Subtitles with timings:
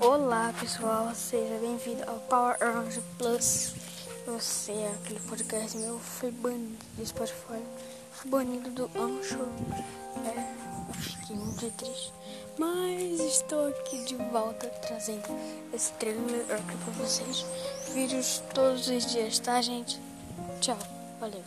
[0.00, 3.74] Olá pessoal, seja bem-vindo ao Power Orange Plus.
[4.26, 7.60] Você é aquele podcast meu foi banido do Spotify,
[8.12, 9.48] foi banido do Anchor.
[10.24, 12.12] É, fiquei muito triste.
[12.56, 15.28] Mas estou aqui de volta trazendo
[15.72, 17.44] esse trailer aqui pra vocês.
[17.92, 20.00] Vídeos todos os dias, tá gente?
[20.60, 20.78] Tchau,
[21.18, 21.42] valeu.